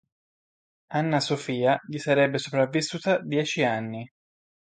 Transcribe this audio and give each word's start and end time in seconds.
Anna 0.93 1.19
Sofia 1.19 1.79
gli 1.87 1.99
sarebbe 1.99 2.39
sopravvissuta 2.39 3.19
dieci 3.21 3.63
anni. 3.63 4.11